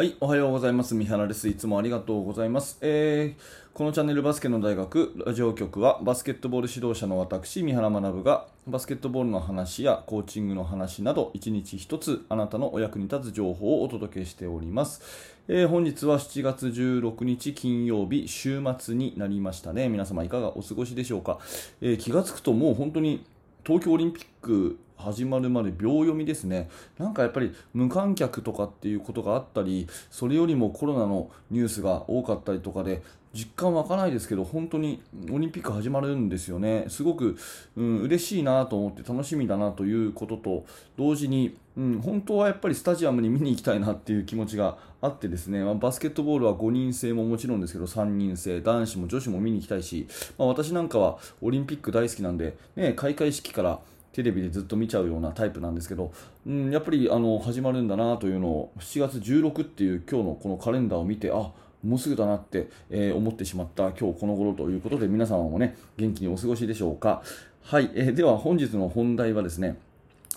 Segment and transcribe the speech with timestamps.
[0.00, 0.94] はい、おはようございます。
[0.94, 1.46] 三原です。
[1.46, 2.78] いつもありがとうございます。
[2.80, 15.02] えー、このチャンネルバスケの大学ラジオ局はバスケットボール指導者の私、三原学がバスケットボールの話やコーチングの話など一日一つあなたのお役に立つ情報をお届けしております。
[15.48, 19.90] えー、本日は7月16日金曜日、週末になりましたね。
[19.90, 21.40] 皆様いかがお過ごしでしょうか。
[21.82, 23.26] えー、気がつくともう本当に
[23.66, 26.68] 東京オリンピック始まるまで秒読みですね。
[26.98, 35.00] なんかやっぱり無観客とかっていうことがあったり、それよりもコロナのニュースが多かったりとかで、実感湧かないですけど、本当に
[35.30, 36.86] オリンピック始まるんですよね。
[36.88, 37.36] すごく、
[37.76, 40.64] うん、嬉しいなと思って楽しみだなということと、
[40.98, 53.78] 同時に、うん、本当はやっぱりスタジアムに見に行きたいなっていう気持ちがあってですね、まあ、バスケットボールは5人制ももちろんですけど、3人制、男子も女子も見に行きたいし、まあ、私なんかはオリンピック大好きなんで、ね、開会式から
[54.12, 56.12] テレビでずっと見ちゃうようなタイプなんですけど、
[56.46, 61.52] うん、やっぱりあの始まるんだなというのを7月16っていう今日のこのカレンダーを見てあ
[61.82, 67.22] もうすぐだなって、えー、思ってしまった今日この頃ということで皆様もね元気にお過ごしでしょうか。
[67.62, 69.78] はい、えー、では本日の本題はですね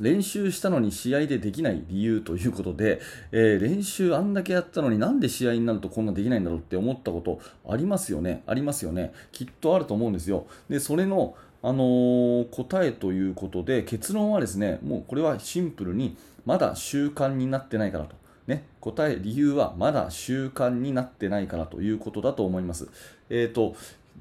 [0.00, 3.00] 練習したのに試合でできない理由ということで、
[3.32, 8.42] えー、練習あんだけやったのになんで試合になるとこんなできないんだろうって思ったことありますよね。
[8.46, 9.12] ありますよね。
[9.32, 10.46] きっとあると思うんですよ。
[10.68, 18.14] でそれのあのー、答えということで結論はですねもうこれはシンプルにまだ習慣になってないからと、
[18.46, 22.88] ね、答え理由はまだ習慣になってないからということだと思います。
[23.28, 23.74] えーと、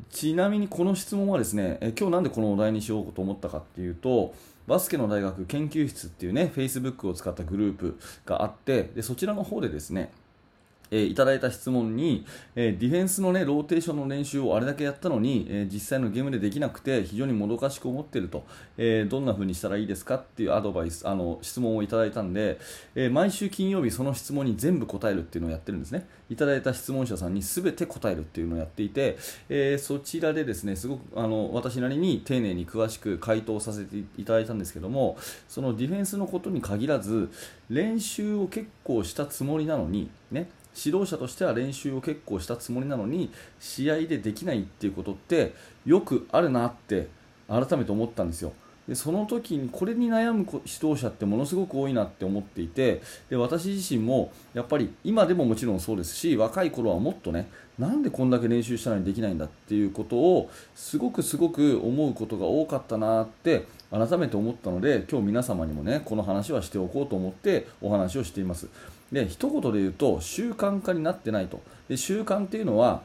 [0.09, 4.33] ちなみにこの質問はですね、え今日なんでこのお題にしようと思ったかっていうと
[4.67, 10.11] バスケの大学研究室っていうね Facebook を使ったグループがあってでそちらの方でですね
[10.91, 18.45] えー、いただいた質問に、えー、ディフェンスの、ね、ローテーションの練習をあれだけやったのに、えー、実際のゲームでできなくて非常にもどかしく思っていると、
[18.78, 22.59] えどんな風にしたらいいですかっていうアドバイスあの質問をいただいたんで、
[22.95, 26.08] え毎週金曜日その質問に全部答えるっていうのをやってるんですね。
[26.30, 29.17] いただいた質問者さんに全て答えるっていうのをやっていて、
[29.50, 37.29] えそちらでですねすごくあの私なりに丁寧に詳しく回答させていただいたんですけどもそのディフェンスのことに限らず
[37.69, 45.53] 練習を結構したつもりなのにね指導者としては練習を結構したつもりなのに試合でできないっていうことって
[45.86, 47.08] よくあるなって
[47.47, 48.53] 改めて思ったんですよ。
[48.88, 57.50] でその時にこれに悩む指導者ってものすごく多いなって思っていてで私自身もやっぱり今でももちろんそうですし若い頃はもっとね
[57.80, 68.68] なんでこんだけ練習したのにできないんだっていうことをすごくすごく思うことが多かったなって改めて思ったので今日皆様にもねこの話はしておこうと思ってお話をしています
[69.12, 71.62] で一言で言うと習慣化になってないと。
[71.88, 73.04] で習慣っていうのは、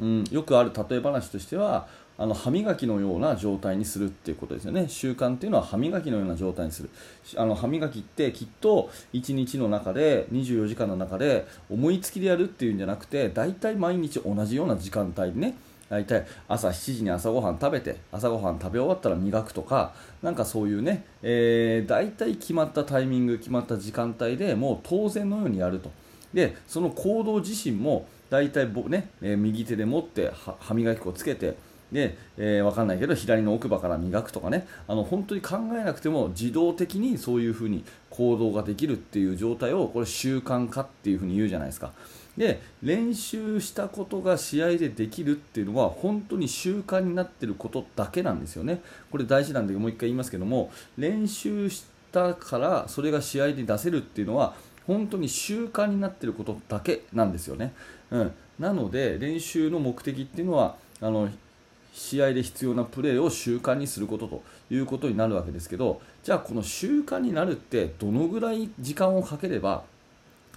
[0.00, 1.86] うん、よくある例え話としては
[2.18, 4.88] あの歯磨きのような状態にするっていうことですよね。
[4.88, 6.90] 習慣っていうのは歯磨きのような状態にする。
[7.36, 15.54] あの歯磨きってきっと1日の中で24時間の中で思いつきでやるっていうんじゃなくて大体毎日同じような時間帯でね。
[15.90, 19.92] 大体朝7時に朝ごはん食べて朝ごはん食べ終わったら磨くとか
[20.22, 25.90] なんかそういうね、えー、大体決まったタイミング決まった時間帯でもう当然のようにやると。
[26.32, 31.56] でその行動自身も大体ね、え、右手で持って歯磨き粉をつけて
[31.92, 41.92] で、えー、分かんないけど左の奥歯から磨くとかねあの本当に考えなくても自動的にそういうふうに行動ができるっていう状態をこれ習慣化っていうふうに言うじゃないですか。
[42.36, 48.80] で練習したことが試合でできるっていうのは本当に習慣になっていることだけなんですよね。
[49.10, 54.54] これ大事なんでもう一回言いますけども練習したからそれが試合で出せるっていうのは
[54.86, 57.74] 本当に習慣になっていることだけなんですよね。
[58.10, 61.28] うん、なので練習の目的っていうのはあの
[61.92, 69.84] 試合で必要なプレーを習慣にすることということになるわけですけどじゃあこの習慣になるってどのぐらい時間をかければ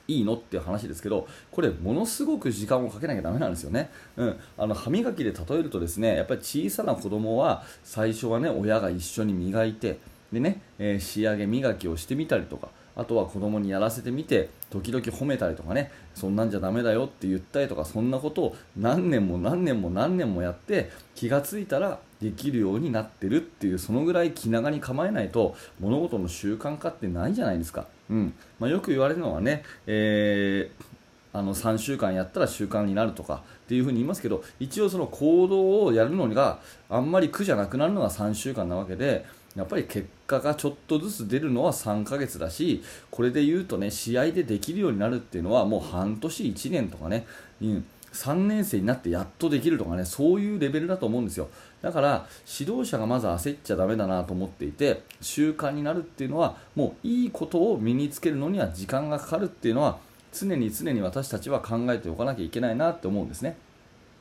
[0.08, 10.00] いいのっていう話ですけどこれものすごく時間をかけなきゃだめなんですよね、うん、あの歯磨きで例えるとですねやっぱり小さな子供は最初はね親が一緒に磨いて
[10.32, 28.34] でね、えー、仕上げ磨きをしてみたりとかあとは子供にやらせてみて時々褒めたりとかねそんなんじゃだめだよって言ったりとかそんなことを何年も何年も何年もやって気がついたらできるようになってるっていうそのぐらい気長に構えないと物事の習慣化ってないじゃないですか、うん。
[28.60, 30.94] まあ、よく言われるのはね、えー
[31.34, 36.60] あの3週間やったら習慣になるとかっていうふうに言いますけど一応その行動をやるのが
[36.90, 39.26] あんまり苦じゃなくなるのが3週間なわけで
[39.56, 47.28] やっぱり結果がちょっとずつ出るのは3ヶ月だしこれで言うとね試合でできるようになるっていうのはもう半年、1年とかね、
[47.62, 51.50] うん、3年生になってやっとできるとかねそういうレベルだと思うんですよ
[51.82, 52.28] だから
[52.60, 59.98] 指導者がまず焦っちゃだめだなと思っていて習慣になるっていうのはもういいことを身につけるのには時間がかかるっていうのは
[60.32, 63.56] 常に常に私たちは考えておかなきゃいけないなって思うんですね。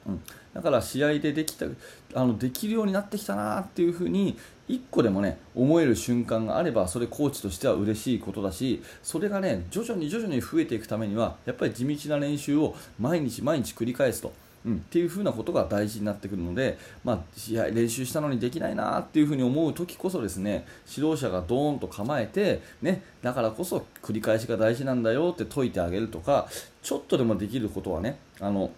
[0.07, 0.21] うん、
[0.55, 1.67] だから試合でできた
[2.15, 4.37] あのできるようになってきたなっていうふうに
[4.69, 14.33] 1個でもね思える瞬間があればそれコーチとしては嬉しいことだしそれがね徐々に徐々に増えていくためにはやっぱり地道な練習を毎日毎日繰り返すと。
[14.65, 26.49] うん、っていう風なことが大事になってくるので、まあ、試合練習したのにできないなっていう風に思う時こそですね指導者がドーンと構えて、ね、だからこそ繰り返しが大事なんだよって説いてあげるとか
[26.81, 28.71] ちょっとでもできることはねあの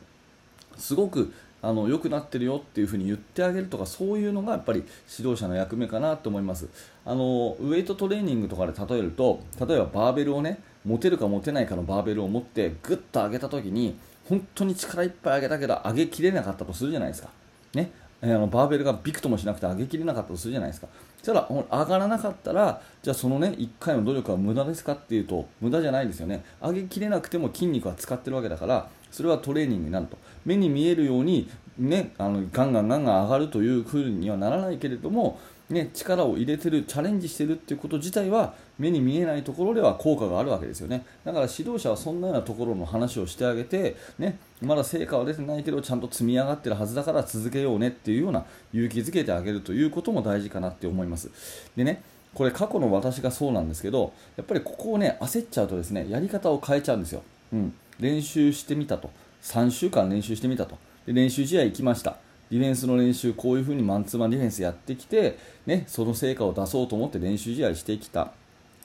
[0.77, 1.33] すごく
[1.63, 4.85] あの良くなってるよっていう風に言ってあげるとかそういうのがやっぱり
[5.17, 6.69] 指導者の役目かなと思います。
[7.07, 13.97] あのウエイトトレーニングとかで例えると例えばバーベルをね持てるか持てないかのバーベルを持ってグッと上げた時に
[14.29, 17.31] 本当に力いっぱい上げたけど上げきれなかったとするじゃないですか。
[17.75, 17.91] ね。
[18.25, 20.89] あのバーベルがびくともしなくて上げきれなかったとするじゃないですか。
[21.19, 24.93] そしたら上がらなかったらじゃあそのね1回の努力は無駄ですか？
[24.93, 26.45] っていうと無駄じゃないですよね。
[26.63, 30.17] 上げきれなくても筋肉は使ってるわけだからそれはトレーニングになると。
[30.45, 31.49] 目に見えるように、
[31.79, 35.39] ね、あのガンガンガンガン上がるというふうにはならないけれども、
[35.71, 41.07] ね、力を入れてるチャレンジしてるっていうこと自体は目に見えないところでは効果があるわけですよね。
[41.25, 48.45] だから指導者はそんなようなところの話をしてあげて、ね、まだ成果は出てないけどちゃんと積み上がってるはずだから続けようねっていうような
[48.75, 51.31] 勇気づけてあげるということも大事かなって思います。
[51.77, 52.03] でね
[52.35, 57.23] これ過去の私がそうなんですけどやっぱりここをね焦っちゃうとですねやり方を変えちゃうんですよ、
[57.53, 59.11] うん、練習してみたと。
[59.43, 60.77] 3週間練習してみたと。
[61.07, 62.17] で練習試合行きました。
[62.55, 68.33] ディフェンスの練習こういう風にマンツーマンディフェンスやってきて、ね、その成果を出そうと思って練習試合してきた。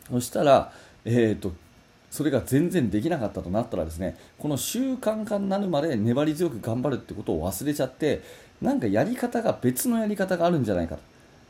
[0.09, 0.73] そしたら、
[1.05, 1.51] えーと、
[2.09, 8.23] それが全然できなかったとなったらですねこの習慣化になるまで粘り強く頑張るってことを忘れちゃって
[8.59, 11.01] なんかやり方が別のやり方があるんじゃないかと。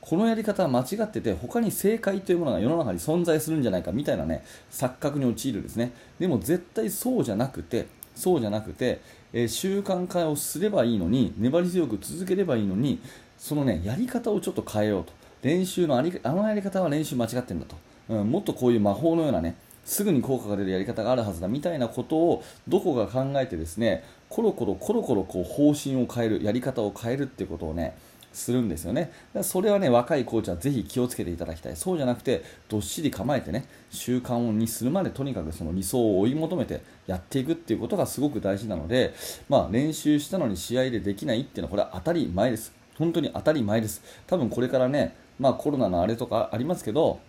[0.01, 5.93] このやり方は間違ってて他に正解というものが世の中に存在するんじゃないかみたいなね錯覚に陥るんですね。
[6.19, 8.99] でも絶対そうじゃなくてそうじゃなくて、
[9.33, 12.99] えー、習慣化をすればいいのに粘り強く続ければいいのに
[13.37, 15.19] そのねやり方をちょっと変えようと。
[15.41, 17.77] 練習のありあのやり方は練習間違ってんだと、
[18.09, 19.55] うん、もっとこういう魔法のようなね
[19.85, 27.95] すぐに効果が出るやり方があるはずだみたいなことをどこか考えてですねコロコロコロコロこう方針を変えるやり方を変えるっていうことをね
[28.33, 29.11] するんですよね。
[29.41, 31.75] それはね、若いコーチはぜひ気をつけていただきたい。
[31.75, 39.13] そうじゃなくて、どっしり構えてね、習慣にするまでとにかくその理想を追い求めてやっていくっていうことがすごく大事なので、
[39.47, 42.73] まあ、練習したのに試合でできないっていうのはこれは当たり前です。
[42.97, 44.01] 本当に当たり前です。
[44.27, 47.19] 多分これからね、まあ、コロナのあれとかありますけど、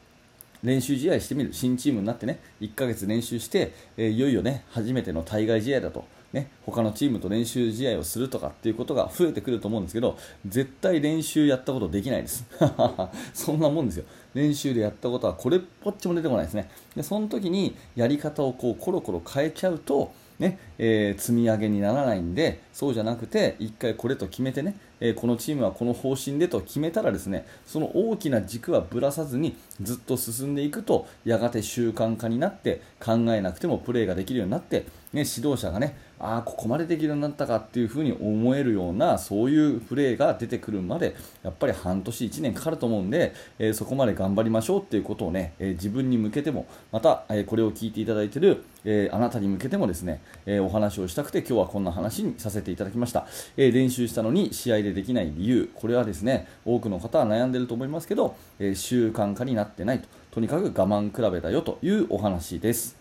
[0.62, 10.16] 練習試合してみる新チームになってね1ヶ月練習して、えー、いよいよね初めての対外試合だとね、他のチームと練習試合をするとかっていうことが増えてくると思うんですけど
[10.46, 12.46] 絶対練習やったことできないです。
[13.34, 14.04] そんなもんですよ。
[14.32, 16.70] 練習でやったことはこれっぽっちも出てこないですね。
[16.94, 62.99] でその時にやり方をこうコロコロ変えちゃうとねえー、積み上げにならないんでそうじゃなくて1回これと決めてね、えー、このチームはこの方針でと決めたらですねその大きな軸はぶらさずにずっと進んでいくとやがて習慣化になって考えなくてもプレーができるようになって、ね、指導者がねああここまでできるようになったかっていうふうに思えるようなそういうプレーが出てくるまでやっぱり半年、1年かかると思うんで、えー、そこまで頑張りましょうっていうことをね、えー、自分に向けてもまた、えー、これを聞いていただいている、えあなたに向けてもですね、えお話をしたくて今日はこんな話にさせていただきました、え練習したのに試合でできない理由これはですね多くの方は悩んでいると思いますけど、え習慣化になってないととにかく我慢比べだよというお話です。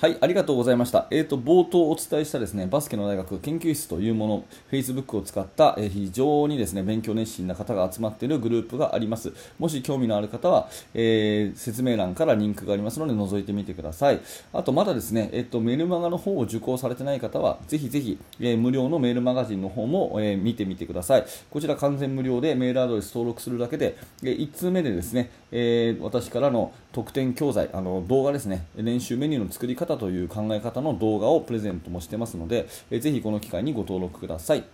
[0.00, 1.08] はい、ありがとうございました。
[1.10, 9.30] えっ、ー、と、冒頭お伝えしたですね、バスケの大学研究室というもの、Facebook を使った、えー、非常にですね、勉強熱心な方が集まっているグループがあります。
[9.58, 14.20] もし興味のある方は、えー、説明欄からリンクがありますので、覗いてみてください。
[14.54, 21.26] あと、まだですね、えっ、と、メルマガの方を受講されてない方は、ぜひぜひ、え無料のメールマガジンの方も、え見てみてください。
[21.50, 34.64] こちら完全無料でメールアドレス登録するだけで、え1通目でですね、え私からの特典教材、あの動画ですね、練習メニューの作り方という考え方の動画をプレゼントもしてますので、えー、ぜひこの機会にご登録ください。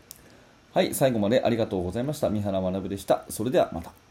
[0.72, 2.28] はい、最後までありがとうございました。
[2.28, 3.24] 三原学でした。
[3.30, 4.05] それではまた。